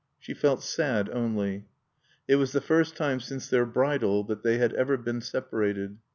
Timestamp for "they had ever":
4.41-4.97